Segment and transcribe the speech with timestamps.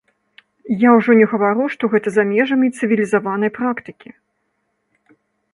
[0.87, 4.09] Я ўжо не гавару, што гэта за межамі цывілізаванай практыкі.